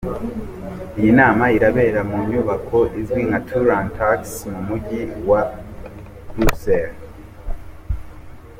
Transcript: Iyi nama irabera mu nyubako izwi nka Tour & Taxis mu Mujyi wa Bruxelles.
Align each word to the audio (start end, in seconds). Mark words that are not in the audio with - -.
Iyi 0.99 1.11
nama 1.19 1.43
irabera 1.57 2.01
mu 2.09 2.17
nyubako 2.29 2.77
izwi 2.99 3.21
nka 3.27 3.39
Tour 3.47 3.69
& 3.85 3.95
Taxis 3.97 4.35
mu 4.51 4.59
Mujyi 4.67 5.01
wa 5.29 5.41
Bruxelles. 6.35 6.97